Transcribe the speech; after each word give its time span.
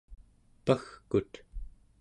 pagkut 0.65 1.31